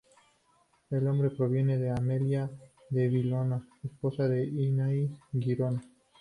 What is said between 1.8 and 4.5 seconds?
Amelia de Vilanova, esposa de